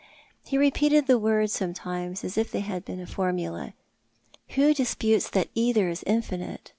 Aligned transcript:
He 0.43 0.57
repeated 0.57 1.05
the 1.05 1.19
words 1.19 1.53
sometimes 1.53 2.23
as 2.23 2.35
if 2.35 2.51
they 2.51 2.61
had 2.61 2.83
been 2.83 2.99
a 2.99 3.05
formula—" 3.05 3.73
Who 4.55 4.73
disputes 4.73 5.29
that 5.29 5.49
either 5.53 5.89
is 5.89 6.01
infinite 6.07 6.69